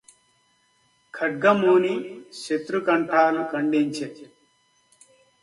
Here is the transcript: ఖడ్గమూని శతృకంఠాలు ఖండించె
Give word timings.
ఖడ్గమూని 1.13 1.93
శతృకంఠాలు 2.39 3.43
ఖండించె 3.51 4.07